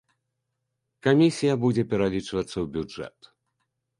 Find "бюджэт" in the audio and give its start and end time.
2.79-3.17